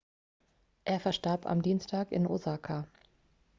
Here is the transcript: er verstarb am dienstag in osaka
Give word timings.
er 0.83 0.99
verstarb 0.99 1.45
am 1.45 1.61
dienstag 1.61 2.11
in 2.11 2.25
osaka 2.27 2.87